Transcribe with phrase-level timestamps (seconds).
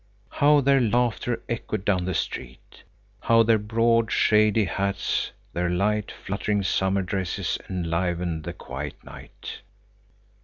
[0.31, 2.81] How their laughter echoed down the street!
[3.19, 9.59] How their broad, shady hats, their light, fluttering summer dresses enlivened the quiet night.